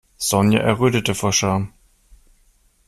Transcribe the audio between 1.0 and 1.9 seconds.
vor Scham.